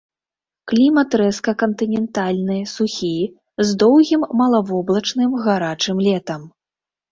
Клімат 0.69 1.09
рэзка 1.21 1.53
кантынентальны, 1.63 2.57
сухі, 2.73 3.11
з 3.65 3.77
доўгім 3.85 4.27
малавоблачным 4.41 5.39
гарачым 5.47 6.05
летам. 6.11 6.53